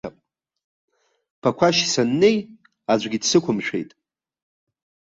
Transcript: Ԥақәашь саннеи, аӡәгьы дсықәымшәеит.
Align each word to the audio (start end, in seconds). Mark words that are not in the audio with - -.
Ԥақәашь 1.41 1.81
саннеи, 1.91 2.37
аӡәгьы 2.91 3.19
дсықәымшәеит. 3.23 3.91